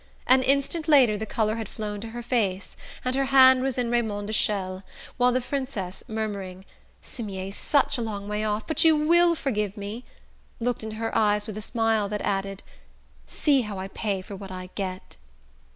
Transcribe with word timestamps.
An 0.25 0.41
instant 0.41 0.87
later 0.87 1.15
the 1.15 1.27
colour 1.27 1.57
had 1.57 1.69
flown 1.69 2.01
to 2.01 2.09
her 2.09 2.23
face 2.23 2.75
and 3.05 3.13
her 3.15 3.25
hand 3.25 3.61
was 3.61 3.77
in 3.77 3.91
Raymond 3.91 4.25
de 4.25 4.33
Chelles, 4.33 4.81
while 5.17 5.31
the 5.31 5.39
Princess, 5.41 6.03
murmuring: 6.07 6.65
"Cimiez's 7.03 7.55
such 7.55 7.99
a 7.99 8.01
long 8.01 8.27
way 8.27 8.43
off; 8.43 8.65
but 8.65 8.83
you 8.83 8.95
WILL 8.95 9.35
forgive 9.35 9.77
me?" 9.77 10.03
looked 10.59 10.81
into 10.81 10.95
her 10.95 11.15
eyes 11.15 11.45
with 11.45 11.55
a 11.59 11.61
smile 11.61 12.09
that 12.09 12.21
added: 12.21 12.63
"See 13.27 13.61
how 13.61 13.77
I 13.77 13.89
pay 13.89 14.23
for 14.23 14.35
what 14.35 14.49
I 14.49 14.71
get!" 14.73 15.17